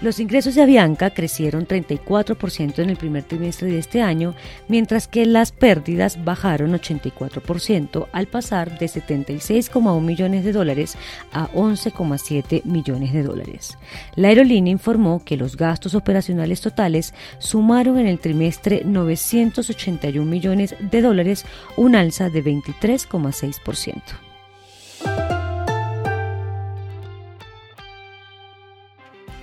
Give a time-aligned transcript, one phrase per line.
[0.00, 4.34] Los ingresos de Avianca crecieron 34% en el primer trimestre de este año,
[4.68, 10.96] mientras que las pérdidas bajaron 84% al pasar de 76,1 millones de dólares
[11.32, 13.76] a 11,7 millones de dólares.
[14.14, 21.02] La aerolínea informó que los gastos operacionales totales sumaron en el trimestre 981 millones de
[21.02, 21.44] dólares,
[21.76, 24.27] un alza de 23,6%.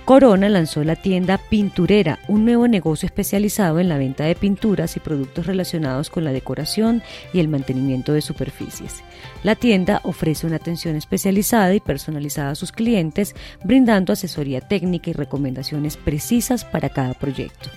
[0.06, 5.00] Corona lanzó la tienda Pinturera, un nuevo negocio especializado en la venta de pinturas y
[5.00, 9.02] productos relacionados con la decoración y el mantenimiento de superficies.
[9.42, 13.34] La tienda ofrece una atención especializada y personalizada a sus clientes,
[13.64, 17.68] brindando asesoría técnica y recomendaciones precisas para cada proyecto.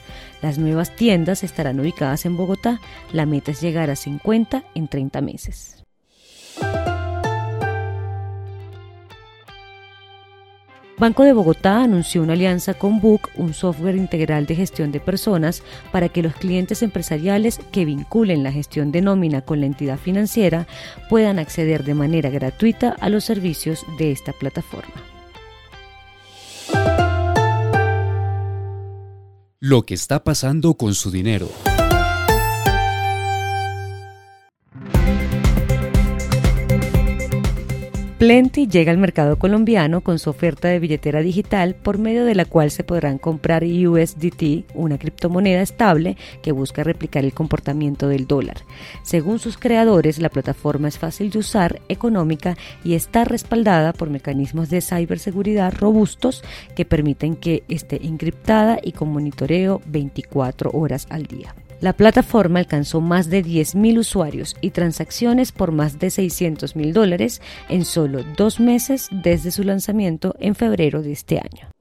[0.43, 2.79] Las nuevas tiendas estarán ubicadas en Bogotá.
[3.11, 5.83] La meta es llegar a 50 en 30 meses.
[10.99, 15.63] Banco de Bogotá anunció una alianza con Book, un software integral de gestión de personas,
[15.93, 20.67] para que los clientes empresariales que vinculen la gestión de nómina con la entidad financiera
[21.09, 24.93] puedan acceder de manera gratuita a los servicios de esta plataforma.
[29.61, 31.47] Lo que está pasando con su dinero.
[38.19, 42.43] Plenty llega al mercado colombiano con su oferta de billetera digital por medio de la
[42.43, 48.57] cual se podrán comprar USDT, una criptomoneda estable que busca replicar el comportamiento del dólar.
[49.03, 54.69] Según sus creadores, la plataforma es fácil de usar, económica y está respaldada por mecanismos
[54.69, 56.43] de ciberseguridad robustos
[56.75, 61.55] que permiten que esté encriptada y con monitoreo 24 horas al día.
[61.81, 67.41] La plataforma alcanzó más de 10.000 usuarios y transacciones por más de 600 mil dólares
[67.69, 71.78] en solo dos meses desde su lanzamiento en febrero de este año.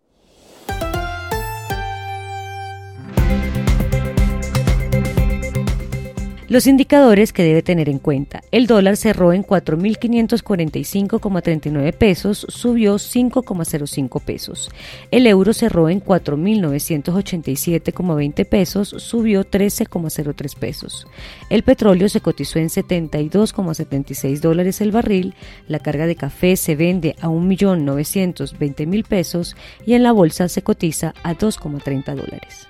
[6.48, 8.41] Los indicadores que debe tener en cuenta.
[8.50, 14.70] El dólar cerró en 4.545,39 pesos, subió 5,05 pesos.
[15.10, 21.06] El euro cerró en 4.987,20 pesos, subió 13,03 pesos.
[21.50, 25.34] El petróleo se cotizó en 72,76 dólares el barril.
[25.66, 29.54] La carga de café se vende a 1.920.000 pesos
[29.84, 32.69] y en la bolsa se cotiza a 2,30 dólares.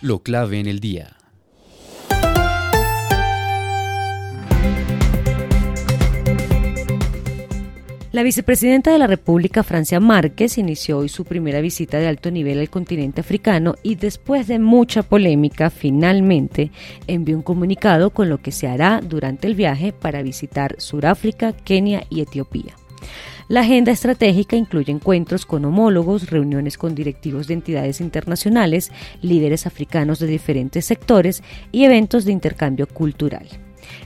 [0.00, 1.16] Lo clave en el día.
[8.12, 12.60] La vicepresidenta de la República, Francia Márquez, inició hoy su primera visita de alto nivel
[12.60, 16.70] al continente africano y después de mucha polémica, finalmente
[17.08, 22.04] envió un comunicado con lo que se hará durante el viaje para visitar Sudáfrica, Kenia
[22.08, 22.76] y Etiopía.
[23.48, 28.92] La agenda estratégica incluye encuentros con homólogos, reuniones con directivos de entidades internacionales,
[29.22, 31.42] líderes africanos de diferentes sectores
[31.72, 33.48] y eventos de intercambio cultural.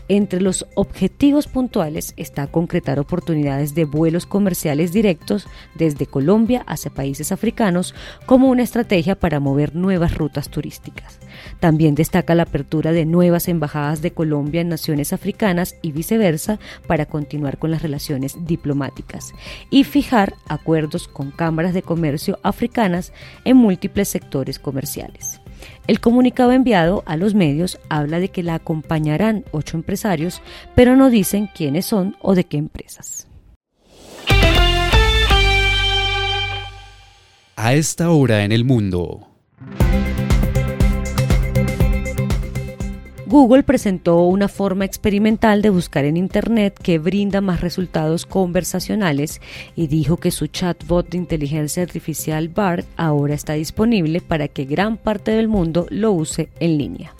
[0.09, 7.32] Entre los objetivos puntuales está concretar oportunidades de vuelos comerciales directos desde Colombia hacia países
[7.32, 7.94] africanos
[8.26, 11.19] como una estrategia para mover nuevas rutas turísticas.
[11.60, 17.06] También destaca la apertura de nuevas embajadas de Colombia en naciones africanas y viceversa para
[17.06, 19.32] continuar con las relaciones diplomáticas
[19.70, 23.12] y fijar acuerdos con cámaras de comercio africanas
[23.44, 25.41] en múltiples sectores comerciales.
[25.86, 30.42] El comunicado enviado a los medios habla de que la acompañarán ocho empresarios,
[30.74, 33.28] pero no dicen quiénes son o de qué empresas.
[37.56, 39.31] A esta hora en el mundo.
[43.32, 49.40] Google presentó una forma experimental de buscar en Internet que brinda más resultados conversacionales
[49.75, 54.99] y dijo que su chatbot de inteligencia artificial BART ahora está disponible para que gran
[54.99, 57.14] parte del mundo lo use en línea.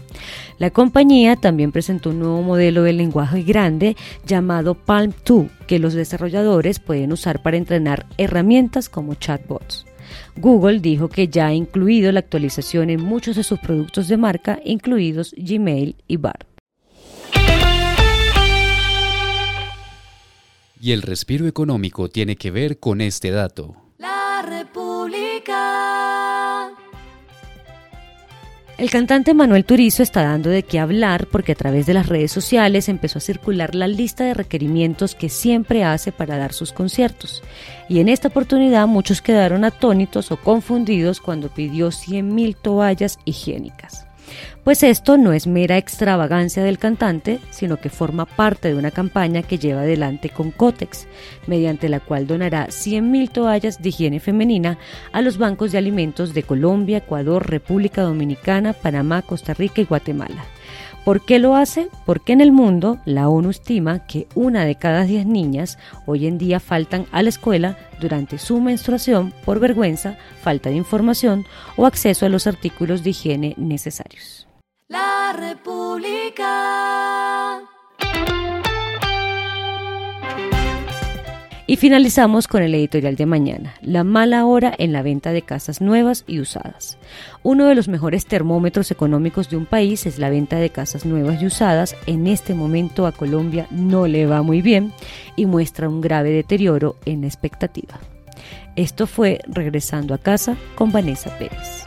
[0.59, 5.94] La compañía también presentó un nuevo modelo de lenguaje grande llamado Palm 2 que los
[5.94, 9.87] desarrolladores pueden usar para entrenar herramientas como chatbots.
[10.37, 14.61] Google dijo que ya ha incluido la actualización en muchos de sus productos de marca,
[14.64, 16.47] incluidos Gmail y BART.
[20.81, 23.76] Y el respiro económico tiene que ver con este dato.
[28.78, 32.32] El cantante Manuel Turizo está dando de qué hablar porque a través de las redes
[32.32, 37.42] sociales empezó a circular la lista de requerimientos que siempre hace para dar sus conciertos.
[37.88, 44.06] Y en esta oportunidad muchos quedaron atónitos o confundidos cuando pidió 100.000 toallas higiénicas.
[44.64, 49.43] Pues esto no es mera extravagancia del cantante, sino que forma parte de una campaña
[49.43, 51.06] que lleva adelante con Cotex,
[51.46, 54.79] mediante la cual donará 100.000 toallas de higiene femenina
[55.12, 60.44] a los bancos de alimentos de Colombia, Ecuador, República Dominicana, Panamá, Costa Rica y Guatemala.
[61.04, 61.88] ¿Por qué lo hace?
[62.06, 65.76] Porque en el mundo la ONU estima que una de cada 10 niñas
[66.06, 71.44] hoy en día faltan a la escuela durante su menstruación por vergüenza, falta de información
[71.76, 74.46] o acceso a los artículos de higiene necesarios.
[74.87, 76.62] La República.
[81.72, 85.80] Y finalizamos con el editorial de mañana, la mala hora en la venta de casas
[85.80, 86.98] nuevas y usadas.
[87.42, 91.40] Uno de los mejores termómetros económicos de un país es la venta de casas nuevas
[91.40, 91.96] y usadas.
[92.04, 94.92] En este momento a Colombia no le va muy bien
[95.34, 97.98] y muestra un grave deterioro en la expectativa.
[98.76, 101.86] Esto fue Regresando a casa con Vanessa Pérez.